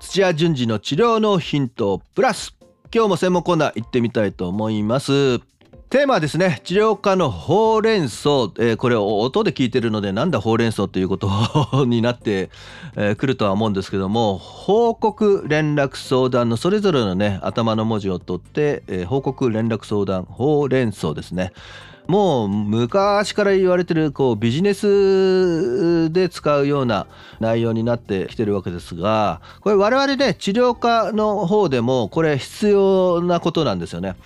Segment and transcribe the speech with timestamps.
[0.00, 2.54] 土屋順次の治療のヒントプラス。
[2.94, 5.40] 今日も専門コーナー行ってみたいと思います。
[5.90, 12.50] テーマはですね治療科のほうれん草、えー、これを音で聞いてるのでなんだほうれん草ということになってく、
[12.96, 21.52] えー、るとは思うんですけども報告連絡相談のそれぞれのね頭の文字を取って、えー、報告連絡相談ほうれん草ですね。
[22.08, 27.06] もう昔から言われてるこうビジネスで使うような
[27.38, 34.16] 内容になってきてるわけですがこれ我々ね治療科の方でもこれ必要なことなんですよね。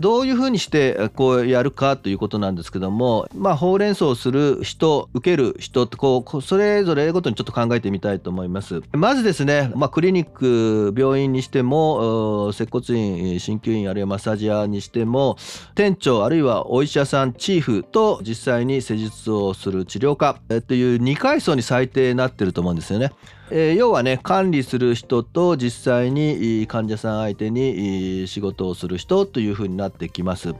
[0.00, 8.82] どういうふうにしてこうやるかということなんですけどもまあほうれん草をする人受ける人ってこうそれぞれごとにちょっと考えてみたいと思います。
[8.92, 15.36] まずですね、まあ、クリニック病院にしても接骨院鍼灸院あるいはマッサージ屋にしても
[15.74, 23.12] 店長あるいはお医者さんチーフと実際に施術をする治療科という2階層に最低なってると思うんですよね。
[23.50, 30.54] えー、要はね管理する人と実際に患者さん相手に仕事をする人というふうになってきます。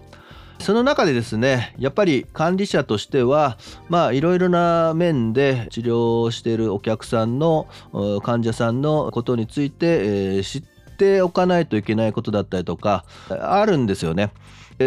[0.59, 7.67] その中でですねやっぱり管理者としてはまあいろいろな面で治療をしているお客さんの
[8.23, 14.31] 患者さんのことについて、えー、知ってておかないといけないことだったりとかあるんですよね。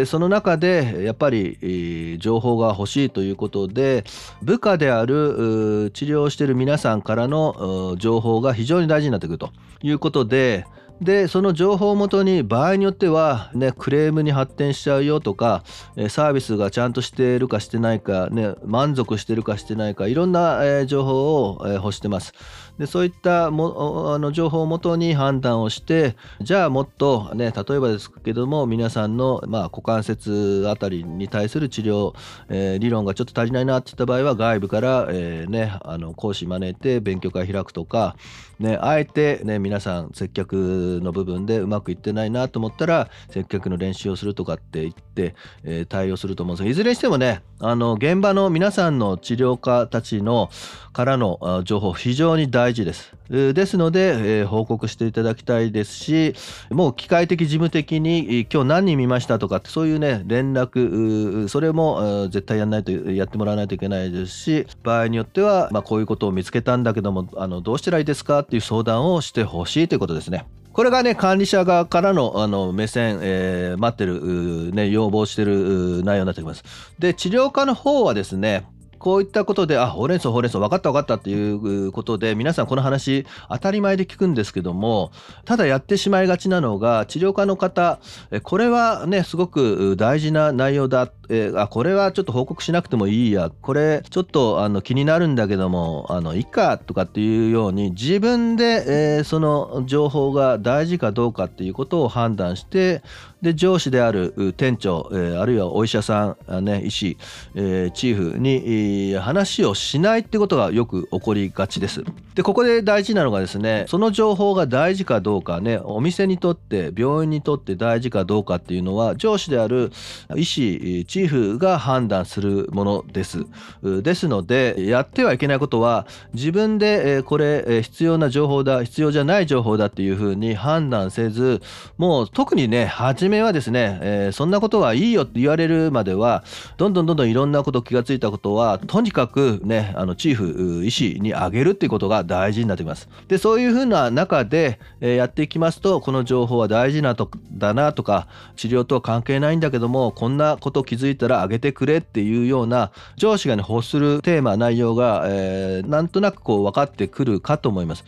[0.06, 4.04] その中でやっぱり情報が欲しいということで
[4.40, 9.50] 部下である治療している皆さんからの情報が非常に大事になってくると
[9.82, 10.64] いうことで
[11.00, 15.64] でその情報をもとに場合によっては、ね、クレームに発展しちゃうよとか
[16.08, 22.34] サービスがちゃんとしてるかしてないか、ね、満足してるかしてないかいろんな情報を欲してます。
[22.80, 32.14] でそういったもあの情報をもとに判断をしてじゃあもっとね例えばですけども皆さんの、まあ、股関節あたりに対する治療、
[32.48, 38.16] えー、理論がちょっと足りないなっていった場合は外部から、えー、ね、あの講師招いて勉強会開くとか、
[38.58, 50.50] ね、あえて、ね、皆さん接客の部分でうまくいってないなと思ったら接客の練習をするとかって言って、えー、対応すると思うんですがいずれにしてもねあの現場の皆さんの治療家たちの
[50.92, 53.19] からの情報非常に大事です。
[53.30, 56.34] ですので、えー、報告していただきたいですし
[56.70, 70.46] もう機械的事務的に今日何人見ましたとかってそういうね連絡それも絶対やんないとやってもらわないといけないですし場合によっては、まあ、こういうことを見つけたんだけどもあのどうしたらいいですかっていう相談をしてほしいということですね。
[70.72, 76.64] これがね管理者側からのあの目線、えー、待ってる、ね、要望してる内容になってきます。
[76.98, 78.64] で治療科の方はですね
[79.00, 85.10] こういったことで、あ、ほうれん草、ほうれん草、分かった分かったっていうことで、皆さんこの話、当たり前で聞くんですけども、
[85.46, 87.98] ただやってしまいがちなのが、治療科の方、
[88.42, 103.02] これはね、すごく大事な内容だ、えあ、これはちょっと報告しなくてもいいや、これちょっとあの気になるんだけども、あの、いいかとかっていうように、自分で、えー、その情報が大事かどうかっていうことを判断して、
[103.42, 107.16] で上司である店長、えー、あるいはお医者さん、ね、医師、
[107.54, 112.04] えー、チーフに話をしないってことがよく起こりがちです。
[112.34, 119.90] でここで大事なのがですねその情報が大事かどうかねお店にとって病院にとって大事かどうかっていうのは上司である
[120.36, 123.46] 医師チーフが判断するものです。
[123.82, 131.62] ですのでやってはいけないことは自分でこれ必要な情報だ必要じゃない情報だっていうふうに判断せず
[131.96, 136.44] もう特にね初めはですね、えー、そんなことはいいよって言われるまでは
[136.76, 143.08] どんどんどんどんいろんなこと気がついたことはとにかくねあのチーフ医師にあげるっていうことが大事になってきます。
[143.28, 148.26] でそういうふうな中で、えー、やっていきますとこの情報は大事なとだなとか
[148.56, 158.04] 治療とは関係ないんだけどもこんなこと気づいたらあげてくれっていうような上司がね欲するテーマ内容が、えー、なんとなくこう分かってくるかと思います。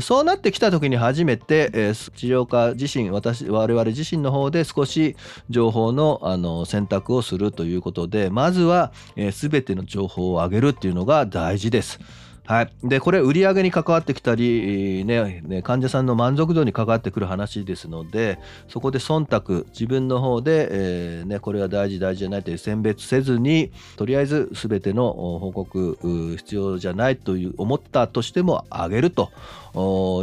[0.00, 5.16] そうなってきた時に初めて、えー、治療家自身私我々自身の方でで少し
[5.50, 12.00] 情報のあの選択をするということでまずは、えー、全ての情報を上げるっていうのが大事です。
[12.46, 18.38] はい、でこれ売上に関わってきたり、ねね、患者さんの満足度に関わってくる話ですので
[18.68, 29.30] そこで忖度自分の方で、えー、ね、これは大事大事じゃないという選別せずにとりあえず全ての報告必要じゃないという思ったとしても上げると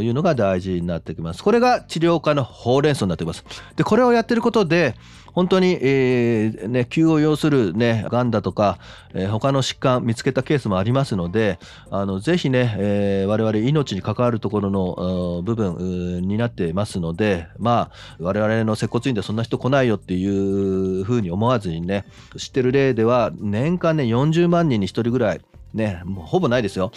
[0.02, 1.44] いうのが大事になってきます。
[1.44, 3.44] これが治療科のほうれん草になっています。
[3.76, 4.96] でこれをやってることで
[5.34, 8.78] 本当に、えーね、急を要する、ね、がんだとか、
[9.14, 11.60] えー、他の疾患見つけたケースもありますので
[11.90, 22.06] あのぜひね、えー、我々命に関わるところの部分になってますのでまあ我々の接骨院でそんな人来ないよっていうふうに思わずにね
[22.38, 25.42] 知ってる例では年間ね40万人に1人ぐらい
[25.74, 26.92] ねもうほぼないですよ。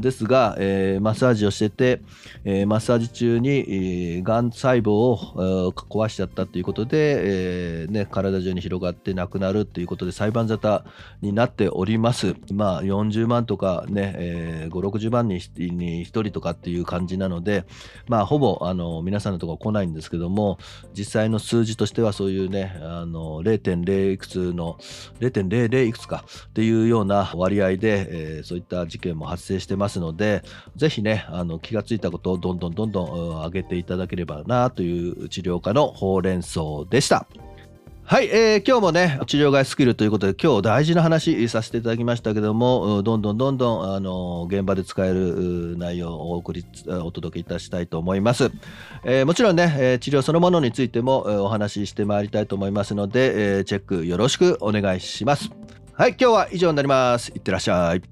[0.00, 2.02] ですが、えー、マッサージをしてて、
[2.44, 10.84] えー、マッサージ中に、えー、がん細胞を壊しちゃったということで、えーね、体中に広がってなくなるということで裁判沙汰
[11.20, 12.34] になっております。
[12.52, 17.64] まあ40万とかね、えー、560万に1人とかっていう感じなので
[18.08, 20.58] まあほぼあの皆さんのところ来ないんですけども
[20.96, 24.78] 実際の数字としてはそういうねあの0.0いくつの
[25.20, 30.42] 0.00いくつかっていうような割合で、えー、そういった事件も発生してますので
[30.76, 33.06] ぜひねあの気がついたことをどんどんどんどん
[33.44, 36.60] 上げていただければなという治療科のほうれん草
[36.90, 37.26] でした。
[38.04, 48.50] はい、えー、今日もね治療外スキルということで今日大事な話させていただきましたけどもどんどんどんどんあの現場で使える内容をお送りお届けいたしたいと思います、
[49.04, 55.50] えー、もちろんね、治療そのものについてもお話ししてまいりたいと思いますので、え、チェックよろしくお願いします
[55.94, 57.30] はい今日は以上になります。
[57.32, 58.11] いってらっしゃい。